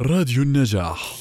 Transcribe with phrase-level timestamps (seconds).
[0.00, 1.16] راديو النجاح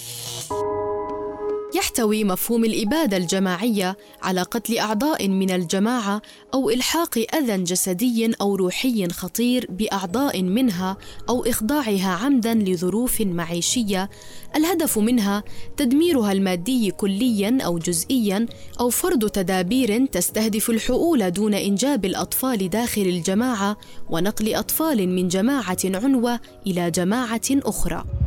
[1.75, 6.21] يحتوي مفهوم الإبادة الجماعية على قتل أعضاء من الجماعة
[6.53, 10.97] أو إلحاق أذى جسدي أو روحي خطير بأعضاء منها
[11.29, 14.09] أو إخضاعها عمداً لظروف معيشية
[14.55, 15.43] الهدف منها
[15.77, 18.45] تدميرها المادي كلياً أو جزئياً
[18.79, 23.77] أو فرض تدابير تستهدف الحؤول دون إنجاب الأطفال داخل الجماعة
[24.09, 28.22] ونقل أطفال من جماعة عنوة إلى جماعة أخرى.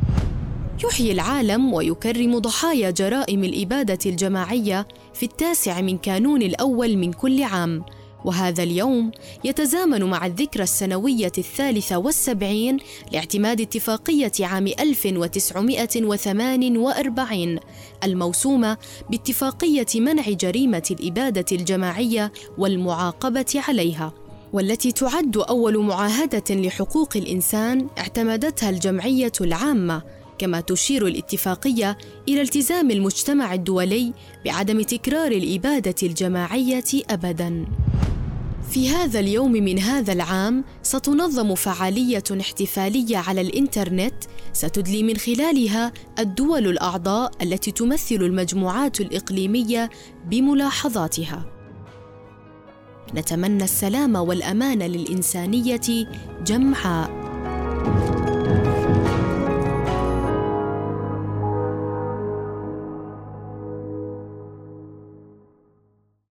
[0.84, 7.84] يحيي العالم ويكرم ضحايا جرائم الإبادة الجماعية في التاسع من كانون الأول من كل عام.
[8.24, 9.10] وهذا اليوم
[9.44, 12.76] يتزامن مع الذكرى السنوية الثالثة والسبعين
[13.12, 17.58] لاعتماد اتفاقية عام 1948
[18.04, 18.76] الموسومة
[19.10, 24.12] باتفاقية منع جريمة الإبادة الجماعية والمعاقبة عليها
[24.52, 30.02] والتي تعد أول معاهدة لحقوق الإنسان اعتمدتها الجمعية العامة.
[30.38, 31.98] كما تشير الاتفاقية
[32.28, 34.12] إلى التزام المجتمع الدولي
[34.44, 37.66] بعدم تكرار الإبادة الجماعية ابدا.
[38.70, 44.14] في هذا اليوم من هذا العام ستنظم فعالية احتفالية على الإنترنت
[44.52, 49.90] ستدلي من خلالها الدول الأعضاء التي تمثل المجموعات الإقليمية
[50.24, 51.44] بملاحظاتها.
[53.14, 56.06] نتمنى السلام والأمان للإنسانية
[56.46, 57.10] جمعاء.